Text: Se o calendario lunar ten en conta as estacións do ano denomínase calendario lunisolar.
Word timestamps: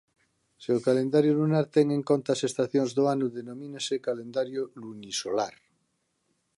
Se 0.63 0.69
o 0.77 0.83
calendario 0.87 1.37
lunar 1.39 1.65
ten 1.75 1.87
en 1.97 2.01
conta 2.09 2.29
as 2.33 2.41
estacións 2.49 2.91
do 2.97 3.03
ano 3.15 3.27
denomínase 3.37 4.03
calendario 4.07 4.61
lunisolar. 4.81 5.55